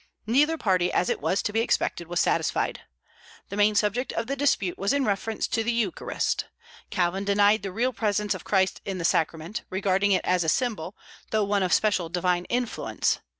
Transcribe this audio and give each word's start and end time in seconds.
Neither 0.25 0.57
party, 0.57 0.91
as 0.91 1.09
it 1.09 1.21
was 1.21 1.43
to 1.43 1.53
be 1.53 1.59
expected, 1.61 2.07
was 2.07 2.19
satisfied. 2.19 2.79
The 3.49 3.55
main 3.55 3.75
subject 3.75 4.11
of 4.13 4.25
the 4.25 4.35
dispute 4.35 4.75
was 4.75 4.93
in 4.93 5.05
reference 5.05 5.45
to 5.49 5.63
the 5.63 5.71
Eucharist. 5.71 6.45
Calvin 6.89 7.23
denied 7.23 7.61
the 7.61 7.71
real 7.71 7.93
presence 7.93 8.33
of 8.33 8.43
Christ 8.43 8.81
in 8.83 8.97
the 8.97 9.05
Sacrament, 9.05 9.61
regarding 9.69 10.11
it 10.11 10.25
as 10.25 10.43
a 10.43 10.49
symbol, 10.49 10.95
though 11.29 11.43
one 11.43 11.61
of 11.61 11.71
special 11.71 12.09
divine 12.09 12.45
influence. 12.45 13.19